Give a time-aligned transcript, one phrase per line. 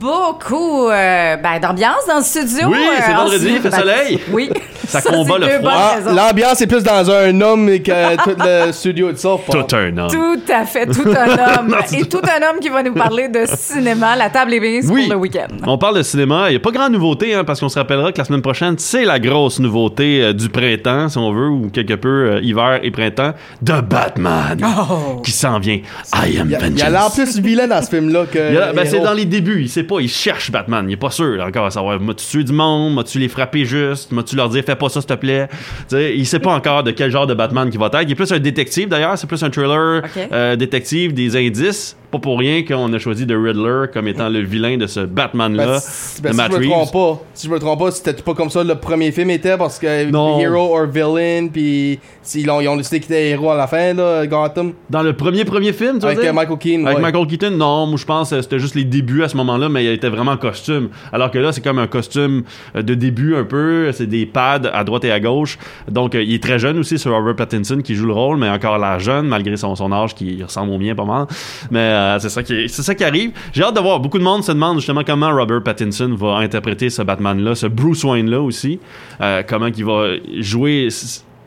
[0.00, 2.68] beaucoup euh, ben, d'ambiance dans le studio.
[2.68, 4.20] Oui, c'est euh, vendredi, en- il fait ben, soleil.
[4.32, 4.50] Oui.
[4.90, 5.72] Ça combat le froid.
[5.74, 5.98] Ah.
[6.12, 9.40] L'ambiance est plus dans un homme que tout le studio itself.
[9.50, 10.10] Tout un homme.
[10.10, 11.76] Tout à fait, tout un homme.
[11.92, 14.16] Et tout un homme qui va nous parler de cinéma.
[14.16, 15.02] La table est mise Oui.
[15.04, 15.46] pour le week-end.
[15.66, 16.46] On parle de cinéma.
[16.48, 18.74] Il n'y a pas grande nouveauté, hein, parce qu'on se rappellera que la semaine prochaine,
[18.78, 22.80] c'est la grosse nouveauté euh, du printemps, si on veut, ou quelque peu euh, hiver
[22.82, 23.32] et printemps,
[23.62, 25.20] de Batman Oh.
[25.24, 25.76] qui s'en vient.
[25.76, 25.82] I
[26.14, 26.82] am Il y a- il y vengeance.
[26.82, 28.74] a l'air plus vilain dans ce film-là que.
[28.74, 31.36] Ben, c'est dans les débuts, il sait pas, il cherche Batman, il est pas sûr
[31.36, 34.62] là, encore à savoir, m'as-tu tué du monde, m'as-tu les frapper juste, m'as-tu leur dire
[34.64, 35.48] fais pas ça s'il te plaît.
[35.88, 38.02] Tu sais, il sait pas encore de quel genre de Batman qui va être.
[38.02, 40.02] Il est plus un détective d'ailleurs, c'est plus un thriller
[40.32, 41.96] euh, détective, des indices.
[42.10, 45.66] Pas pour rien qu'on a choisi The Riddler comme étant le vilain de ce Batman-là,
[45.66, 47.90] Ben, si, ben, de si Matt je me trompe pas, si je me trompe pas,
[47.92, 50.40] c'était pas comme ça le premier film était parce que Non.
[50.40, 52.00] Hero or Villain, puis
[52.34, 55.12] ils ont, ils ont décidé qu'il était héros à la fin, là, Gotham, Dans le
[55.12, 56.30] premier premier film, tu veux avec dire?
[56.30, 56.84] euh, Michael Keaton.
[56.86, 57.02] Avec ouais.
[57.02, 59.84] Michael Keaton, non, moi je pense que c'était juste les débuts à ce moment-là, mais
[59.84, 60.88] il était vraiment en costume.
[61.12, 62.42] Alors que là, c'est comme un costume
[62.74, 65.58] euh, de début un peu, c'est des pads à droite et à gauche.
[65.88, 68.48] Donc euh, il est très jeune aussi, c'est Robert Pattinson qui joue le rôle, mais
[68.48, 71.26] encore l'air jeune, malgré son, son âge qui ressemble au mien pas mal.
[71.70, 73.32] Mais euh, c'est ça qui c'est ça qui arrive.
[73.52, 74.00] J'ai hâte de voir.
[74.00, 78.04] Beaucoup de monde se demande justement comment Robert Pattinson va interpréter ce Batman-là, ce Bruce
[78.04, 78.80] Wayne-là aussi.
[79.20, 80.06] Euh, comment il va
[80.38, 80.88] jouer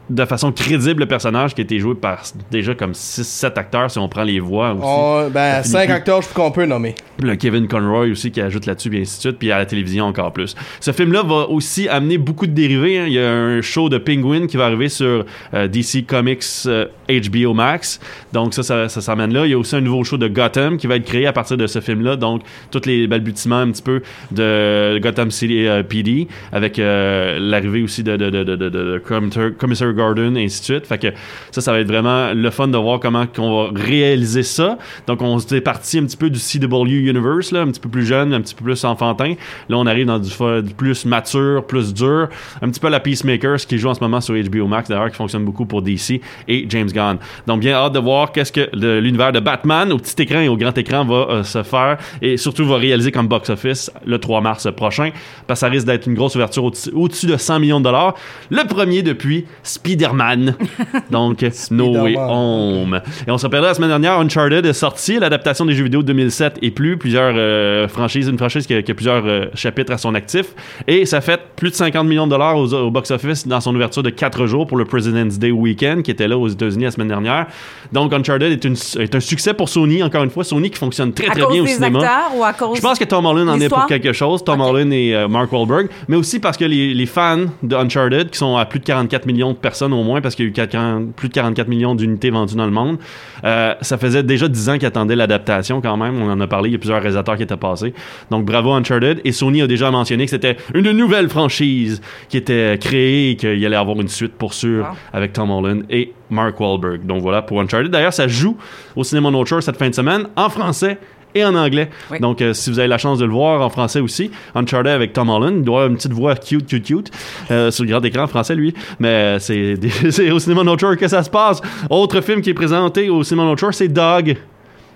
[0.09, 3.97] de façon crédible le personnage qui a été joué par déjà comme 6-7 acteurs si
[3.99, 4.83] on prend les voix aussi.
[4.85, 6.93] On- ben, Ça cinq finit acteurs, je qu'on peut nommer.
[7.21, 10.05] Le Kevin Conroy aussi qui ajoute là-dessus, puis ainsi de suite, puis à la télévision
[10.05, 10.55] encore plus.
[10.79, 12.97] Ce film-là va aussi amener beaucoup de dérivés.
[12.99, 13.05] hein.
[13.07, 16.87] Il y a un show de Penguin qui va arriver sur euh, DC Comics euh,
[17.09, 17.99] HBO Max.
[18.33, 19.45] Donc ça, ça, ça s'amène là.
[19.45, 21.57] Il y a aussi un nouveau show de Gotham qui va être créé à partir
[21.57, 22.15] de ce film-là.
[22.15, 27.83] Donc tous les balbutiements un petit peu de Gotham City euh, PD avec euh, l'arrivée
[27.83, 30.87] aussi de, de, de, de, de, Gordon et ainsi de suite.
[30.87, 31.07] Fait que
[31.51, 34.77] ça, ça va être vraiment le fun de voir comment qu'on va réaliser ça.
[35.07, 38.05] Donc on s'était parti un petit peu du CW Universe, là, un petit peu plus
[38.05, 39.33] jeune, un petit peu plus enfantin.
[39.69, 40.29] Là, on arrive dans du,
[40.75, 42.27] plus mature, plus dur.
[42.61, 45.09] Un petit peu la Peacemaker, ce qui joue en ce moment sur HBO Max, d'ailleurs,
[45.09, 47.17] qui fonctionne beaucoup pour DC et James Gunn.
[47.47, 50.57] Donc bien hâte de voir qu'est-ce que l'univers de Batman au petit écran et au
[50.57, 54.67] grand écran va euh, se faire et surtout va réaliser comme box-office le 3 mars
[54.75, 55.09] prochain.
[55.47, 58.15] Parce que ça risque d'être une grosse ouverture au- au-dessus de 100 millions de dollars.
[58.49, 60.55] Le premier depuis Spider-Man.
[61.11, 62.15] Donc, No Way.
[62.17, 63.01] Home.
[63.27, 66.07] Et on se rappellera la semaine dernière, Uncharted est sorti, l'adaptation des jeux vidéo de
[66.07, 69.91] 2007 et plus, plusieurs euh, franchises, une franchise qui a, qui a plusieurs euh, chapitres
[69.93, 70.47] à son actif.
[70.87, 74.03] Et ça fait plus de 50 millions de dollars au, au box-office dans son ouverture
[74.03, 77.07] de 4 jours pour le President's Day Weekend qui était là aux États-Unis la semaine
[77.07, 77.47] dernière.
[77.91, 80.43] Donc, Uncharted est, une- est un succès pour Sony, encore une fois.
[80.43, 81.99] Sony qui fonctionne très, à très cause bien au des cinéma.
[81.99, 84.43] acteurs ou à cause Je pense que Tom Holland en est pour quelque chose.
[84.43, 84.67] Tom Ok.
[84.69, 85.87] Holland et euh, Mark Wahlberg.
[86.07, 89.25] Mais aussi parce que les, les fans de Uncharted, qui sont à plus de 44
[89.25, 91.95] millions de personnes au moins, parce qu'il y a eu 40 plus de 44 millions
[91.95, 92.97] d'unités vendues dans le monde,
[93.43, 96.21] ça faisait déjà 10 ans qu'ils attendaient l'adaptation quand même.
[96.21, 96.69] On en a parlé.
[96.69, 97.93] Il y a plusieurs réalisateurs qui étaient passés.
[98.29, 99.21] Donc bravo Uncharted.
[99.23, 103.65] Et Sony a déjà mentionné que c'était une nouvelle franchise qui était créée et qu'il
[103.65, 104.89] allait avoir une suite pour sûr Wow.
[105.13, 107.05] avec Tom Holland et Mark Wahlberg.
[107.05, 107.89] Donc voilà pour Uncharted.
[107.91, 108.57] D'ailleurs, ça joue
[108.95, 110.97] au cinéma No Shore cette fin de semaine en français
[111.35, 111.89] et en anglais.
[112.11, 112.19] Oui.
[112.19, 115.13] Donc, euh, si vous avez la chance de le voir en français aussi, Uncharted avec
[115.13, 117.11] Tom Holland, il doit avoir une petite voix cute, cute, cute,
[117.49, 118.73] euh, sur le grand écran français, lui.
[118.99, 121.61] Mais euh, c'est au cinéma No Shore que ça se passe.
[121.89, 124.37] Autre film qui est présenté au cinéma No Shore, c'est Dog,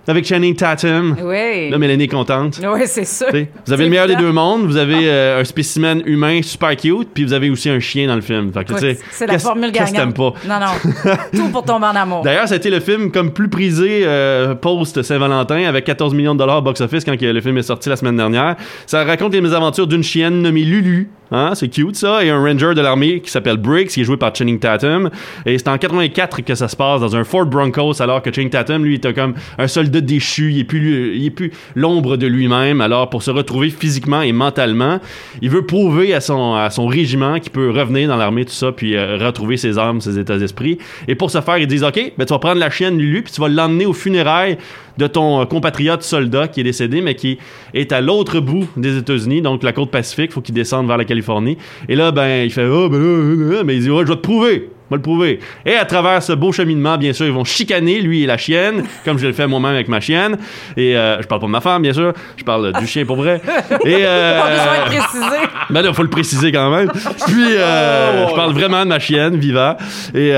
[0.08, 1.16] avec Channing Tatum.
[1.24, 1.70] Oui.
[1.70, 2.60] Là, Mélanie est contente.
[2.64, 3.28] Oui, c'est sûr.
[3.28, 4.66] T'sais, Vous avez le meilleur des deux mondes.
[4.66, 8.16] Vous avez euh, un spécimen humain super cute, puis vous avez aussi un chien dans
[8.16, 8.52] le film.
[8.54, 9.96] Fait que, Oui, tu sais, c'est la formule gagnante.
[9.96, 10.34] t'aimes pas?
[10.48, 11.14] Non, non.
[11.36, 12.22] Tout pour tomber en amour.
[12.24, 16.40] D'ailleurs, ça a été le film comme plus prisé euh, post-Saint-Valentin avec 14 millions de
[16.40, 18.56] dollars box-office quand le film est sorti la semaine dernière.
[18.86, 21.10] Ça raconte les mésaventures d'une chienne nommée Lulu.
[21.32, 22.24] Hein, c'est cute ça.
[22.24, 25.10] Et un ranger de l'armée qui s'appelle Briggs, qui est joué par Channing Tatum.
[25.46, 28.50] Et c'est en 84 que ça se passe dans un Ford Broncos, alors que Channing
[28.50, 30.52] Tatum, lui, est comme un soldat déchu.
[30.52, 32.82] Il est plus, lui- il est plus l'ombre de lui-même.
[32.82, 35.00] Alors, pour se retrouver physiquement et mentalement,
[35.42, 38.72] il veut prouver à son, à son régiment qu'il peut revenir dans l'armée, tout ça,
[38.72, 40.78] puis euh, retrouver ses armes, ses états d'esprit.
[41.08, 43.34] Et pour ce faire, ils disent, OK, ben, tu vas prendre la chienne Lulu, puis
[43.34, 44.58] tu vas l'emmener aux funérailles
[44.98, 47.38] de ton euh, compatriote soldat qui est décédé, mais qui
[47.74, 51.06] est à l'autre bout des États-Unis, donc la côte Pacifique, faut qu'il descende vers la
[51.06, 51.58] Californie.
[51.88, 54.16] Et là, ben, il fait, oh, ben euh, euh, mais il dit, ouais, je vais
[54.16, 54.70] te prouver.
[54.90, 55.40] Vais le prouver.
[55.66, 58.84] Et à travers ce beau cheminement, bien sûr, ils vont chicaner lui et la chienne,
[59.06, 60.38] comme je le fais moi-même avec ma chienne.
[60.78, 62.14] Et euh, je parle pas de ma femme, bien sûr.
[62.38, 63.42] Je parle du chien pour vrai.
[63.86, 65.48] Et euh, Pas besoin de préciser.
[65.70, 66.90] ben là, faut le préciser quand même.
[67.28, 68.28] Puis, euh, Oh.
[68.30, 69.78] je parle vraiment de ma chienne, Viva.
[70.16, 70.30] Et,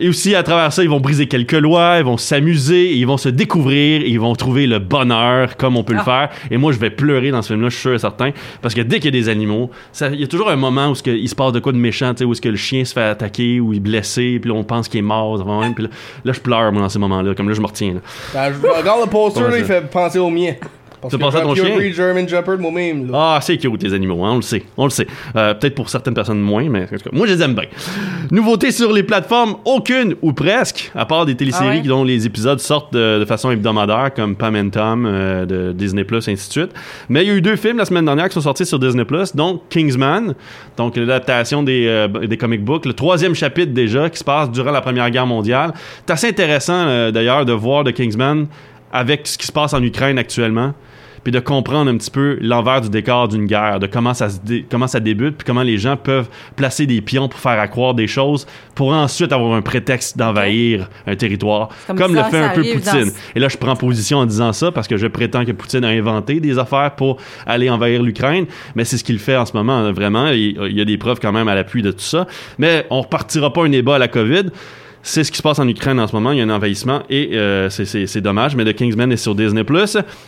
[0.00, 3.16] et aussi, à travers ça, ils vont briser quelques lois, ils vont s'amuser, ils vont
[3.16, 6.04] se découvrir, ils vont trouver le bonheur comme on peut le Ah.
[6.04, 6.28] faire.
[6.50, 8.30] Et moi, je vais pleurer dans ce film-là, je suis sûr et certain.
[8.60, 9.70] Parce que dès qu'il y a des animaux,
[10.12, 12.32] il y a toujours un moment où il se passe de quoi de méchant, où
[12.32, 14.88] est-ce que le chien se fait attaquer, ou il est blessé, puis là, on pense
[14.88, 15.36] qu'il est mort.
[15.42, 15.90] va même, Puis là,
[16.24, 17.34] là, je pleure, moi, dans ces moments-là.
[17.34, 17.94] Comme là, je me retiens.
[17.94, 18.00] là.
[18.32, 20.54] Ben, je regarde le poster, là, il fait penser au mien.
[21.02, 21.92] Parce Tu que penses à ton chien?
[21.92, 23.10] German Shepherd, moi-même.
[23.12, 24.62] Ah, c'est cute, les animaux, hein, on le sait.
[24.76, 25.06] On le sait.
[25.36, 27.64] Euh, Peut-être pour certaines personnes moins, mais en tout cas, moi, je les aime bien.
[28.30, 31.88] Nouveauté sur les plateformes, aucune ou presque, à part des téléséries Ah ouais?
[31.88, 36.06] dont les épisodes sortent de, de façon hebdomadaire, comme Pam and Tom euh, de Disney+,
[36.12, 36.70] ainsi de suite.
[37.08, 39.04] Mais il y a eu deux films la semaine dernière qui sont sortis sur Disney+,
[39.34, 40.34] dont Kingsman,
[40.76, 44.70] donc l'adaptation des, euh, des comic books, le troisième chapitre déjà, qui se passe durant
[44.70, 45.72] la Première Guerre mondiale.
[46.06, 48.46] C'est assez intéressant, euh, d'ailleurs, de voir de Kingsman
[48.92, 50.74] avec ce qui se passe en Ukraine actuellement
[51.24, 54.38] puis de comprendre un petit peu l'envers du décor d'une guerre, de comment ça, se
[54.40, 57.94] dé- comment ça débute, puis comment les gens peuvent placer des pions pour faire accroire
[57.94, 62.48] des choses, pour ensuite avoir un prétexte d'envahir un territoire, Comme comme, le fait un
[62.50, 63.12] peu dans Poutine.
[63.34, 65.88] Et là, je prends position en disant ça parce que je prétends que Poutine a
[65.88, 69.92] inventé des affaires pour aller envahir l'Ukraine, mais c'est ce qu'il fait en ce moment,
[69.92, 70.28] vraiment.
[70.28, 72.26] Il il y a des preuves quand même à l'appui de tout ça.
[72.58, 74.44] Mais on repartira pas un débat à la COVID.
[75.04, 76.30] C'est ce qui se passe en Ukraine en ce moment.
[76.30, 78.54] Il y a un envahissement et euh, c'est- dommage.
[78.54, 79.64] Mais The Kingsman est sur Disney+.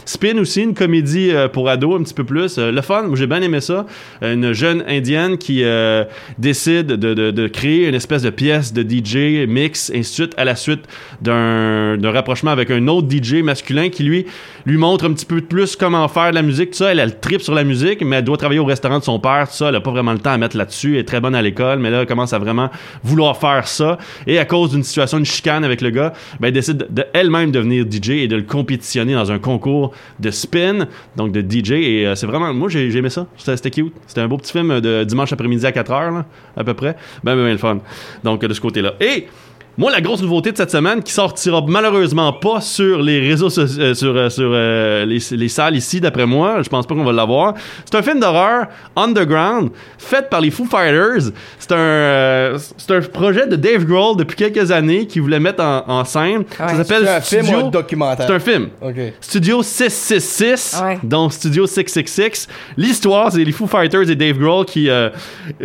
[0.04, 2.58] Spin aussi, une comédie euh, pour ados un petit peu plus.
[2.58, 3.86] Euh, le fun, j'ai bien aimé ça.
[4.20, 6.04] Une jeune indienne qui euh,
[6.38, 10.34] décide de, de- de créer une espèce de pièce de DJ mix, ainsi de suite,
[10.36, 10.80] à la suite
[11.22, 14.26] d'un rapprochement avec un autre DJ masculin qui lui
[14.66, 16.70] lui montre un petit peu plus comment faire de la musique.
[16.72, 19.04] Tout ça, elle, elle tripe sur la musique, mais elle doit travailler au restaurant de
[19.04, 19.46] son père.
[19.48, 20.94] Tout ça, elle a pas vraiment le temps à mettre là-dessus.
[20.94, 22.70] Elle est très bonne à l'école, mais là, elle commence à vraiment
[23.02, 23.98] vouloir faire ça.
[24.26, 27.50] Et à cause d'une situation, une chicane avec le gars, ben, elle décide de, elle-même
[27.50, 31.72] devenir DJ et de le compétitionner dans un concours de spin, donc de DJ.
[31.72, 33.26] Et euh, c'est vraiment, moi, j'ai aimé ça.
[33.36, 33.94] C'était cute.
[34.06, 36.26] C'était un beau petit film de dimanche après-midi à 4 heures, là,
[36.56, 36.96] à peu près.
[37.22, 37.78] Ben, ben, ben, le fun.
[38.22, 38.94] Donc, de ce côté-là.
[39.00, 39.26] Et
[39.76, 43.94] moi, la grosse nouveauté de cette semaine, qui sortira malheureusement pas sur les réseaux euh,
[43.94, 47.12] sur, euh, sur euh, les, les salles ici, d'après moi, je pense pas qu'on va
[47.12, 47.54] l'avoir.
[47.84, 48.66] C'est un film d'horreur
[48.96, 51.32] underground fait par les Foo Fighters.
[51.58, 55.62] C'est un, euh, c'est un projet de Dave Grohl depuis quelques années qui voulait mettre
[55.64, 56.44] en, en scène.
[56.56, 56.74] Ça Ouais.
[56.76, 57.66] s'appelle C'est un film ou Studio.
[57.66, 58.26] un documentaire?
[58.28, 58.68] C'est un film.
[58.80, 58.94] Ok.
[59.20, 60.98] Studio 666, Ouais.
[61.02, 62.48] donc Studio 666.
[62.76, 65.10] L'histoire, c'est les Foo Fighters et Dave Grohl qui euh,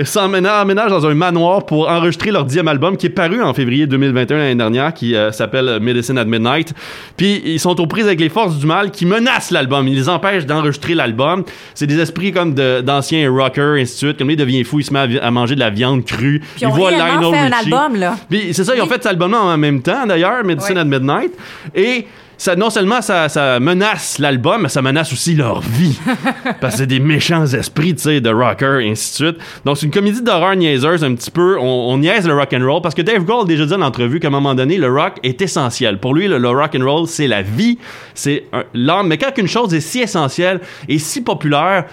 [0.03, 3.87] s'emménagent emménagent dans un manoir pour enregistrer leur dixième album qui est paru en février
[3.99, 6.73] 2021 l'année dernière, qui euh, s'appelle Medicine at Midnight.
[7.17, 9.87] Puis ils sont aux prises avec les forces du mal qui menacent l'album.
[9.87, 11.43] Ils les empêchent d'enregistrer l'album.
[11.73, 14.17] C'est des esprits comme d'anciens rockers, ainsi de suite.
[14.17, 16.39] Comme lui, il devient fou, il se met à, manger de la viande crue.
[16.39, 18.15] Puis ils ont voit Lionel fait un album, là.
[18.29, 20.81] Puis c'est ça, ils ont fait cet album-là en même temps, d'ailleurs, Medicine Ouais.
[20.81, 21.31] at Midnight.
[21.75, 22.07] Et
[22.39, 25.99] ça, non seulement ça, ça menace l'album, mais ça menace aussi leur vie.
[26.61, 29.41] parce que c'est des méchants esprits, tu sais, de rockers, et ainsi de suite.
[29.65, 31.57] Donc c'est une comédie d'horreur niaiseuse, un petit peu.
[31.59, 33.81] On, on niaise le rock and roll parce que Dave Grohl a déjà dit en
[33.81, 35.99] entrevue qu'à un moment donné, le rock est essentiel.
[35.99, 37.77] Pour lui, le, le rock and roll, c'est la vie,
[38.13, 39.07] c'est l'âme.
[39.07, 41.85] Mais quand une chose est si essentielle et si populaire,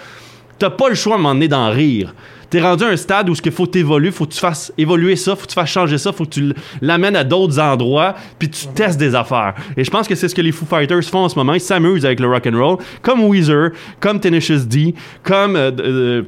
[0.57, 2.13] t'as pas le choix à un moment donné d'en rire.
[2.49, 5.17] T'es rendu à un stade où ce qu'il faut t'évoluer, faut que tu fasses évoluer
[5.17, 8.49] ça, faut que tu fasses changer ça, faut que tu l'amènes à d'autres endroits, puis
[8.49, 9.53] tu testes des affaires.
[9.75, 11.53] Et je pense que c'est ce que les Foo Fighters font en ce moment.
[11.53, 16.23] Ils s'amusent avec le rock and roll, comme Weezer, comme Tenacious D, comme euh, euh,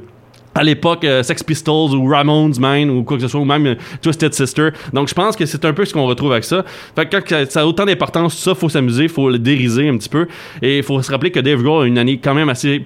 [0.54, 3.66] à l'époque euh, Sex Pistols ou Ramones man ou quoi que ce soit ou même
[3.66, 4.70] euh, Twisted Sister.
[4.92, 6.64] Donc je pense que c'est un peu ce qu'on retrouve avec ça.
[6.96, 10.08] Fait que quand ça a autant d'importance ça faut s'amuser faut le dériser un petit
[10.08, 10.26] peu.
[10.62, 12.84] Et il faut se rappeler que Dave Grohl a une année quand même assez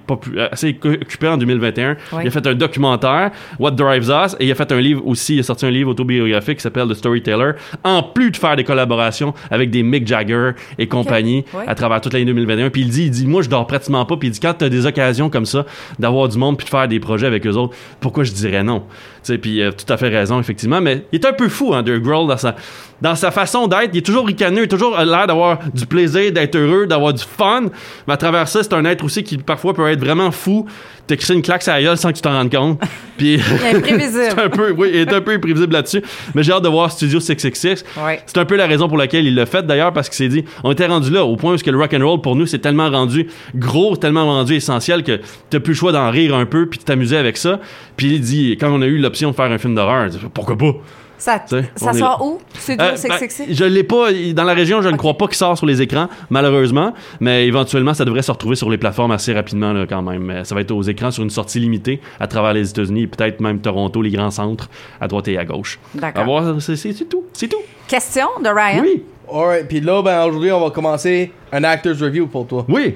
[0.51, 2.19] assez occupée en 2021 Oui.
[2.23, 5.35] il a fait un documentaire What Drives Us et il a fait un livre aussi
[5.35, 7.53] il a sorti un livre autobiographique qui s'appelle The Storyteller.
[7.83, 11.63] En plus de faire des collaborations avec des Mick Jagger et compagnie Oui.
[11.67, 14.17] à travers toute l'année 2021 puis il dit il dit moi je dors pratiquement pas
[14.17, 15.65] puis il dit quand t'as des occasions comme ça
[15.99, 18.81] d'avoir du monde puis de faire des projets avec eux autres pourquoi je dirais non?
[18.81, 21.73] Tu sais puis euh, tout à fait raison effectivement mais il est un peu fou
[21.73, 22.55] hein, Grohl dans sa
[23.01, 26.31] dans sa façon d'être il est toujours ricaneux il a toujours l'air d'avoir du plaisir
[26.31, 27.63] d'être heureux d'avoir du fun
[28.07, 30.65] mais à travers ça c'est un être aussi qui parfois peut être vraiment fou
[31.07, 32.79] te crisser une claque sur la gueule sans que tu t'en rendes compte
[33.17, 33.39] puis
[33.73, 34.35] imprévisible.
[34.43, 36.01] un peu oui il est un peu imprévisible là-dessus
[36.33, 38.21] mais j'ai hâte de voir Studio 666 Ouais.
[38.25, 40.45] c'est un peu la raison pour laquelle il l'a fait d'ailleurs parce qu'il s'est dit
[40.63, 42.59] on était rendu là au point où que le rock and roll pour nous c'est
[42.59, 46.67] tellement rendu gros, tellement rendu essentiel que t'as plus le choix d'en rire un peu
[46.67, 47.59] puis de t'amuser avec ça.
[47.97, 50.73] Puis il dit quand on a eu l'option de faire un film d'horreur, pourquoi pas?
[51.17, 51.43] Ça,
[51.75, 52.39] ça sort où?
[52.57, 53.45] Studio Euh, ben, 666?
[53.53, 56.07] je l'ai pas dans la région, je ne crois pas qu'il sort sur les écrans
[56.29, 60.23] malheureusement, mais éventuellement ça devrait se retrouver sur les plateformes assez rapidement là, quand même.
[60.23, 63.07] Mais ça va être aux écrans sur une sortie limitée à travers les États-Unis et
[63.07, 64.69] peut-être même Toronto, les grands centres
[64.99, 65.79] à droite et à gauche.
[65.93, 66.21] D'accord.
[66.21, 67.61] À voir, c'est c'est- c'est tout, c'est tout.
[67.87, 68.81] Question de Ryan?
[68.83, 69.03] Oui,
[69.33, 72.65] Alright, puis là, ben aujourd'hui, on va commencer un actor's review pour toi.
[72.69, 72.95] oui.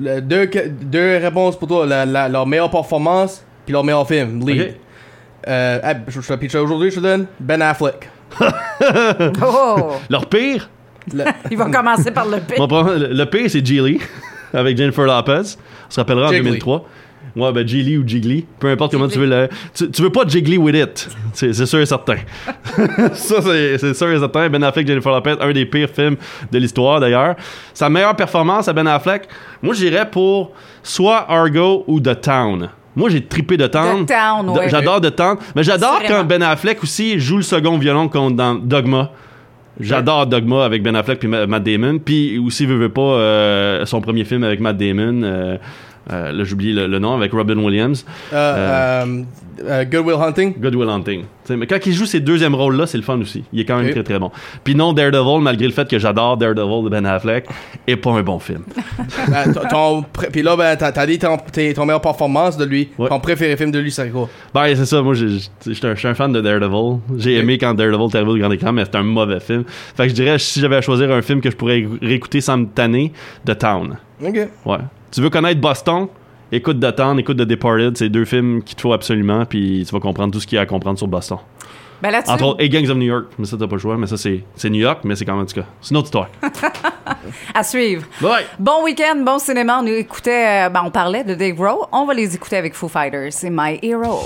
[0.00, 0.50] Le- deux,
[0.82, 1.86] deux réponses pour toi.
[1.86, 4.74] La, la- leur meilleure performance, puis leur meilleur film, lead.
[5.48, 8.10] Euh, ah, je, je aujourd'hui, je te donne Ben Affleck.
[9.42, 9.92] Oh!
[10.10, 10.68] Leur pire,
[11.12, 12.56] Le- Il va commencer par le P.
[12.58, 14.00] Mon premier- le, le pire, c'est Geely
[14.52, 15.32] avec Jennifer Lopez.
[15.88, 16.44] On se rappellera en Jiggly.
[16.50, 16.84] 2003.
[17.36, 19.48] Ouais, ben Jiggly ou Jiggly, peu importe comment tu veux le.
[19.74, 22.16] Tu, tu veux pas Jiggly with it, c'est sûr et certain.
[23.12, 24.48] ça, c'est c'est sûr et certain.
[24.48, 26.16] Ben Affleck, Jennifer Lopez, un des pires films
[26.50, 27.36] de l'histoire d'ailleurs.
[27.74, 29.28] Sa meilleure performance à Ben Affleck,
[29.60, 32.70] moi j'irais pour soit Argo ou The Town.
[32.96, 34.04] Moi j'ai trippé The Town.
[34.04, 34.68] The Town, ouais.
[34.68, 35.36] J'adore The Town.
[35.54, 39.10] Mais j'adore quand Ben Affleck aussi joue le second violon contre dans Dogma.
[39.78, 41.98] J'adore Dogma avec Ben Affleck puis Ma- Matt Damon.
[41.98, 45.22] Puis aussi, veut, veut pas, euh, son premier film avec Matt Damon.
[45.22, 45.58] Euh,
[46.12, 48.04] euh, là, j'oublie le, le nom, avec Robin Williams.
[48.32, 49.22] Euh, euh,
[49.64, 50.54] euh, Good Will Hunting.
[50.60, 51.24] Good Will Hunting.
[51.44, 53.44] T'sais, mais quand il joue ces deuxièmes rôles-là, c'est le fun aussi.
[53.52, 54.30] Il est quand même très très bon.
[54.64, 57.46] Puis non, Daredevil, malgré le fait que j'adore Daredevil de Ben Affleck,
[57.86, 58.62] est pas un bon film.
[59.28, 62.88] Ben, ton- Puis là, ben, t'as dit ton, ton meilleure performance de lui.
[62.98, 63.08] Ouais.
[63.08, 64.28] Ton préféré film de lui, c'est quoi?
[64.54, 65.26] Ben, c'est ça, moi, je
[65.72, 66.98] suis un fan de Daredevil.
[67.16, 69.64] J'ai aimé quand Daredevil est arrivé au grand écran, mais c'est un mauvais film.
[69.96, 72.58] Fait que je dirais, si j'avais à choisir un film que je pourrais réécouter sans
[72.58, 73.12] me tanner,
[73.44, 73.96] The Town.
[74.22, 74.48] Ok.
[74.64, 74.78] Ouais.
[75.10, 76.08] Tu veux connaître Boston?
[76.52, 79.92] Écoute The Town, écoute The Departed, c'est deux films qu'il te faut absolument, puis tu
[79.92, 81.38] vas comprendre tout ce qu'il y a à comprendre sur Boston.
[82.00, 83.96] Ben là-dessus, Entre autres, et Gangs of New York, mais ça t'as pas le choix,
[83.96, 85.66] mais ça c'est c'est New York, mais c'est quand même en tout cas.
[85.80, 86.28] C'est une autre histoire.
[87.54, 88.04] à suivre.
[88.20, 88.44] Bye!
[88.58, 89.80] Bon week-end, bon cinéma.
[89.82, 91.88] On écoutait, euh, ben, on parlait de Dave Rowe.
[91.92, 93.32] On va les écouter avec Foo Fighters.
[93.32, 94.20] C'est My Hero.